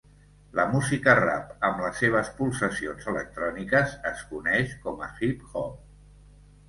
La 0.59 0.63
música 0.75 1.13
rap, 1.19 1.51
amb 1.67 1.83
les 1.85 1.99
seves 2.03 2.31
pulsacions 2.39 3.05
electròniques, 3.13 3.93
es 4.13 4.25
coneix 4.33 4.75
com 4.87 5.05
a 5.09 5.15
hip-hop. 5.21 5.81